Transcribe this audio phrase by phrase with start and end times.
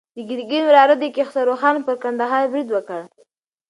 [0.15, 3.01] د ګرګین وراره کیخسرو خان پر کندهار برید وکړ.